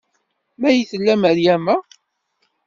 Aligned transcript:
May 0.61 0.77
tella 0.89 1.15
Meryama? 1.17 1.75